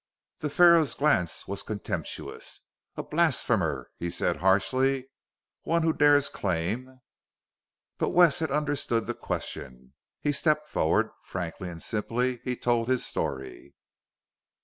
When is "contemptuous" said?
1.61-2.61